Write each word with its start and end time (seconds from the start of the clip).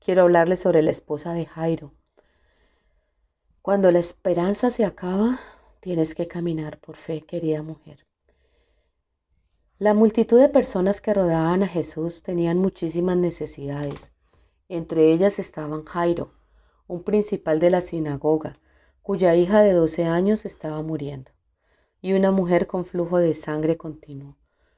quiero 0.00 0.22
hablarles 0.22 0.60
sobre 0.60 0.82
la 0.82 0.90
esposa 0.90 1.34
de 1.34 1.46
Jairo. 1.46 1.92
Cuando 3.62 3.92
la 3.92 3.98
esperanza 3.98 4.70
se 4.70 4.84
acaba, 4.84 5.38
tienes 5.80 6.14
que 6.14 6.26
caminar 6.26 6.78
por 6.78 6.96
fe, 6.96 7.20
querida 7.20 7.62
mujer. 7.62 8.06
La 9.78 9.92
multitud 9.92 10.40
de 10.40 10.48
personas 10.48 11.00
que 11.00 11.14
rodeaban 11.14 11.62
a 11.62 11.68
Jesús 11.68 12.22
tenían 12.22 12.58
muchísimas 12.58 13.18
necesidades. 13.18 14.12
Entre 14.68 15.12
ellas 15.12 15.38
estaban 15.38 15.84
Jairo, 15.84 16.32
un 16.86 17.02
principal 17.02 17.60
de 17.60 17.70
la 17.70 17.80
sinagoga, 17.82 18.54
cuya 19.02 19.36
hija 19.36 19.60
de 19.60 19.72
12 19.74 20.04
años 20.04 20.46
estaba 20.46 20.82
muriendo, 20.82 21.30
y 22.00 22.14
una 22.14 22.30
mujer 22.30 22.66
con 22.66 22.86
flujo 22.86 23.18
de 23.18 23.34
sangre 23.34 23.76
continuo. 23.76 24.36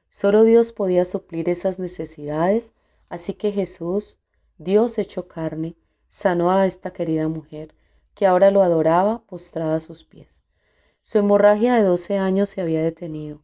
Solo 0.09 0.43
Dios 0.43 0.73
podía 0.73 1.05
suplir 1.05 1.49
esas 1.49 1.79
necesidades, 1.79 2.73
así 3.09 3.33
que 3.33 3.51
Jesús 3.51 4.19
Dios 4.57 4.97
hecho 4.97 5.27
carne 5.27 5.75
sanó 6.07 6.51
a 6.51 6.65
esta 6.65 6.91
querida 6.91 7.27
mujer, 7.27 7.73
que 8.13 8.27
ahora 8.27 8.51
lo 8.51 8.61
adoraba 8.61 9.23
postrada 9.25 9.75
a 9.75 9.79
sus 9.79 10.03
pies. 10.03 10.41
Su 11.01 11.17
hemorragia 11.17 11.75
de 11.75 11.83
doce 11.83 12.17
años 12.17 12.49
se 12.49 12.61
había 12.61 12.81
detenido. 12.81 13.41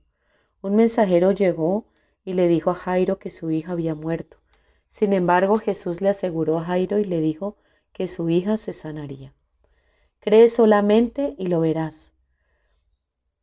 Un 0.62 0.76
mensajero 0.76 1.32
llegó 1.32 1.86
y 2.24 2.34
le 2.34 2.48
dijo 2.48 2.72
a 2.72 2.76
Jairo 2.76 3.18
que 3.18 3.32
su 3.32 3.50
hija 3.52 3.72
había 3.72 3.96
muerto. 3.96 4.38
Sin 4.88 5.14
embargo, 5.14 5.58
Jesús 5.58 6.02
le 6.02 6.10
aseguró 6.10 6.60
a 6.60 6.64
Jairo 6.64 7.00
y 7.00 7.06
le 7.06 7.22
dijo 7.22 7.58
que 7.92 8.08
su 8.08 8.30
hija 8.30 8.58
se 8.58 8.74
sanaría. 8.74 9.34
Cree 10.20 10.48
solamente 10.50 11.36
y 11.38 11.48
lo 11.48 11.60
verás. 11.60 12.14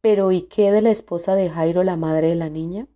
Pero 0.01 0.31
¿y 0.31 0.43
qué 0.43 0.71
de 0.71 0.83
la 0.83 0.91
esposa 0.91 1.35
de 1.35 1.51
Jairo, 1.51 1.83
la 1.83 1.97
madre 1.97 2.29
de 2.29 2.37
la 2.37 2.49
niña? 2.49 2.87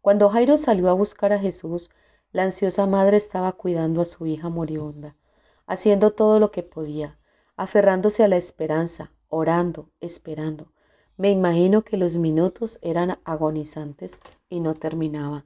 Cuando 0.00 0.28
Jairo 0.28 0.58
salió 0.58 0.90
a 0.90 0.92
buscar 0.92 1.32
a 1.32 1.38
Jesús, 1.38 1.90
la 2.32 2.44
ansiosa 2.44 2.86
madre 2.86 3.18
estaba 3.18 3.52
cuidando 3.52 4.00
a 4.00 4.06
su 4.06 4.26
hija 4.26 4.48
moribunda, 4.48 5.16
haciendo 5.66 6.12
todo 6.12 6.40
lo 6.40 6.50
que 6.50 6.62
podía, 6.62 7.18
aferrándose 7.56 8.24
a 8.24 8.28
la 8.28 8.36
esperanza, 8.36 9.12
orando, 9.28 9.90
esperando. 10.00 10.72
Me 11.18 11.30
imagino 11.30 11.82
que 11.82 11.98
los 11.98 12.16
minutos 12.16 12.78
eran 12.80 13.18
agonizantes 13.24 14.18
y 14.48 14.60
no 14.60 14.74
terminaba. 14.74 15.44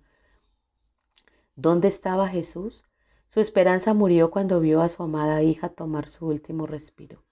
¿Dónde 1.57 1.89
estaba 1.89 2.29
Jesús? 2.29 2.85
Su 3.27 3.41
esperanza 3.41 3.93
murió 3.93 4.31
cuando 4.31 4.61
vio 4.61 4.81
a 4.81 4.89
su 4.89 5.03
amada 5.03 5.43
hija 5.43 5.69
tomar 5.69 6.09
su 6.09 6.27
último 6.29 6.67
respiro. 6.67 7.25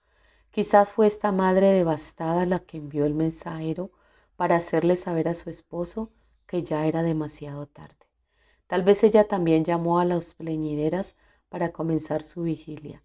Quizás 0.50 0.92
fue 0.92 1.06
esta 1.06 1.30
madre 1.30 1.68
devastada 1.68 2.44
la 2.46 2.58
que 2.58 2.78
envió 2.78 3.06
el 3.06 3.14
mensajero 3.14 3.90
para 4.36 4.56
hacerle 4.56 4.96
saber 4.96 5.28
a 5.28 5.34
su 5.34 5.50
esposo 5.50 6.10
que 6.46 6.62
ya 6.62 6.86
era 6.86 7.02
demasiado 7.02 7.66
tarde. 7.66 8.03
Tal 8.66 8.82
vez 8.82 9.04
ella 9.04 9.28
también 9.28 9.64
llamó 9.64 9.98
a 9.98 10.04
las 10.04 10.34
pleñideras 10.34 11.16
para 11.48 11.72
comenzar 11.72 12.24
su 12.24 12.42
vigilia. 12.42 13.02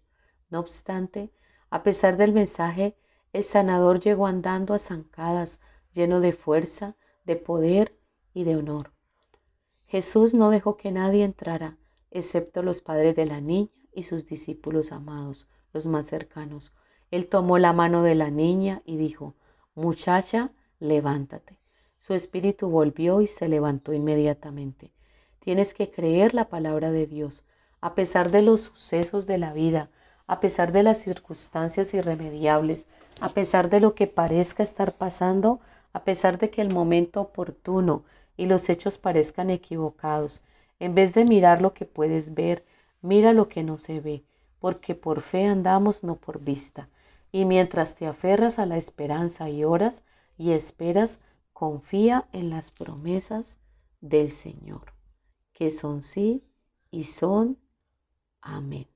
No 0.48 0.60
obstante, 0.60 1.30
a 1.70 1.82
pesar 1.82 2.16
del 2.16 2.32
mensaje, 2.32 2.96
el 3.32 3.44
sanador 3.44 4.00
llegó 4.00 4.26
andando 4.26 4.74
a 4.74 4.78
zancadas, 4.78 5.60
lleno 5.92 6.20
de 6.20 6.32
fuerza, 6.32 6.96
de 7.24 7.36
poder 7.36 7.96
y 8.34 8.44
de 8.44 8.56
honor. 8.56 8.92
Jesús 9.86 10.34
no 10.34 10.50
dejó 10.50 10.76
que 10.76 10.90
nadie 10.90 11.24
entrara, 11.24 11.76
excepto 12.10 12.62
los 12.62 12.80
padres 12.80 13.14
de 13.14 13.26
la 13.26 13.40
niña 13.40 13.70
y 13.92 14.04
sus 14.04 14.26
discípulos 14.26 14.92
amados, 14.92 15.48
los 15.72 15.86
más 15.86 16.06
cercanos. 16.06 16.74
Él 17.10 17.28
tomó 17.28 17.58
la 17.58 17.72
mano 17.72 18.02
de 18.02 18.14
la 18.14 18.30
niña 18.30 18.82
y 18.84 18.96
dijo, 18.96 19.34
Muchacha, 19.74 20.52
levántate. 20.78 21.58
Su 21.98 22.14
espíritu 22.14 22.70
volvió 22.70 23.20
y 23.20 23.26
se 23.26 23.48
levantó 23.48 23.92
inmediatamente. 23.92 24.92
Tienes 25.42 25.72
que 25.72 25.90
creer 25.90 26.34
la 26.34 26.50
palabra 26.50 26.92
de 26.92 27.06
Dios, 27.06 27.44
a 27.80 27.94
pesar 27.94 28.30
de 28.30 28.42
los 28.42 28.60
sucesos 28.60 29.26
de 29.26 29.38
la 29.38 29.54
vida, 29.54 29.88
a 30.26 30.38
pesar 30.38 30.70
de 30.70 30.82
las 30.82 30.98
circunstancias 30.98 31.94
irremediables, 31.94 32.86
a 33.22 33.30
pesar 33.30 33.70
de 33.70 33.80
lo 33.80 33.94
que 33.94 34.06
parezca 34.06 34.62
estar 34.62 34.98
pasando, 34.98 35.58
a 35.94 36.04
pesar 36.04 36.36
de 36.36 36.50
que 36.50 36.60
el 36.60 36.74
momento 36.74 37.22
oportuno 37.22 38.04
y 38.36 38.44
los 38.44 38.68
hechos 38.68 38.98
parezcan 38.98 39.48
equivocados. 39.48 40.44
En 40.78 40.94
vez 40.94 41.14
de 41.14 41.24
mirar 41.24 41.62
lo 41.62 41.72
que 41.72 41.86
puedes 41.86 42.34
ver, 42.34 42.62
mira 43.00 43.32
lo 43.32 43.48
que 43.48 43.62
no 43.62 43.78
se 43.78 43.98
ve, 43.98 44.22
porque 44.58 44.94
por 44.94 45.22
fe 45.22 45.46
andamos, 45.46 46.04
no 46.04 46.16
por 46.16 46.40
vista. 46.40 46.90
Y 47.32 47.46
mientras 47.46 47.94
te 47.94 48.06
aferras 48.06 48.58
a 48.58 48.66
la 48.66 48.76
esperanza 48.76 49.48
y 49.48 49.64
oras 49.64 50.04
y 50.36 50.50
esperas, 50.50 51.18
confía 51.54 52.28
en 52.34 52.50
las 52.50 52.70
promesas 52.70 53.58
del 54.02 54.30
Señor 54.30 54.99
que 55.60 55.70
son 55.70 56.02
sí 56.02 56.42
y 56.90 57.04
son 57.04 57.58
amén. 58.40 58.88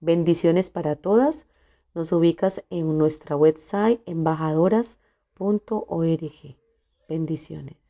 Bendiciones 0.00 0.70
para 0.70 0.96
todas. 0.96 1.46
Nos 1.94 2.10
ubicas 2.10 2.64
en 2.70 2.96
nuestra 2.96 3.36
website 3.36 4.00
embajadoras.org. 4.06 6.56
Bendiciones. 7.06 7.81